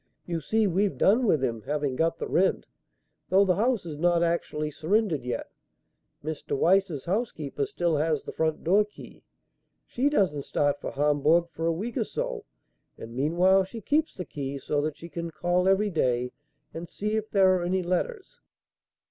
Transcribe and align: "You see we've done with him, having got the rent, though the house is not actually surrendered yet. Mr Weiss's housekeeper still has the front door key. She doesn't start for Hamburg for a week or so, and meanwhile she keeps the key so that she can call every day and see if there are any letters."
"You 0.25 0.41
see 0.41 0.65
we've 0.65 0.97
done 0.97 1.27
with 1.27 1.43
him, 1.43 1.61
having 1.61 1.95
got 1.95 2.17
the 2.17 2.27
rent, 2.27 2.65
though 3.29 3.45
the 3.45 3.57
house 3.57 3.85
is 3.85 3.99
not 3.99 4.23
actually 4.23 4.71
surrendered 4.71 5.23
yet. 5.23 5.51
Mr 6.23 6.57
Weiss's 6.57 7.05
housekeeper 7.05 7.67
still 7.67 7.97
has 7.97 8.23
the 8.23 8.31
front 8.31 8.63
door 8.63 8.83
key. 8.83 9.21
She 9.85 10.09
doesn't 10.09 10.45
start 10.45 10.81
for 10.81 10.89
Hamburg 10.89 11.49
for 11.51 11.67
a 11.67 11.71
week 11.71 11.97
or 11.97 12.03
so, 12.03 12.45
and 12.97 13.13
meanwhile 13.13 13.63
she 13.63 13.79
keeps 13.79 14.15
the 14.15 14.25
key 14.25 14.57
so 14.57 14.81
that 14.81 14.97
she 14.97 15.07
can 15.07 15.29
call 15.29 15.67
every 15.67 15.91
day 15.91 16.31
and 16.73 16.89
see 16.89 17.15
if 17.15 17.29
there 17.29 17.53
are 17.55 17.63
any 17.63 17.83
letters." 17.83 18.39